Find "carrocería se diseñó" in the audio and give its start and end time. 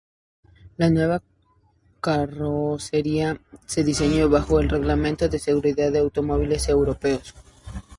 1.99-4.29